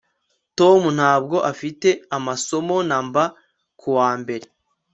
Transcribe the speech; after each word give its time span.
Tom 0.57 0.81
ntabwo 0.97 1.37
afite 1.51 1.89
amasomo 2.17 2.75
namba 2.89 3.23
kuwa 3.79 4.09
mbere 4.21 4.45